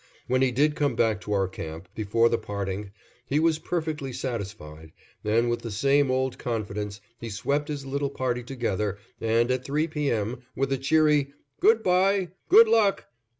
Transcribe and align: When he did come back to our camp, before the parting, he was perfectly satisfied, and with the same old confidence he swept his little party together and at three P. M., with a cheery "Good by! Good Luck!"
When 0.25 0.41
he 0.41 0.49
did 0.51 0.75
come 0.75 0.95
back 0.95 1.21
to 1.21 1.33
our 1.33 1.47
camp, 1.47 1.87
before 1.93 2.27
the 2.27 2.39
parting, 2.39 2.89
he 3.27 3.39
was 3.39 3.59
perfectly 3.59 4.11
satisfied, 4.11 4.93
and 5.23 5.47
with 5.47 5.59
the 5.61 5.69
same 5.69 6.09
old 6.09 6.39
confidence 6.39 6.99
he 7.19 7.29
swept 7.29 7.67
his 7.67 7.85
little 7.85 8.09
party 8.09 8.41
together 8.41 8.97
and 9.19 9.51
at 9.51 9.63
three 9.63 9.87
P. 9.87 10.09
M., 10.09 10.39
with 10.55 10.73
a 10.73 10.79
cheery 10.79 11.33
"Good 11.59 11.83
by! 11.83 12.29
Good 12.49 12.67
Luck!" 12.67 13.05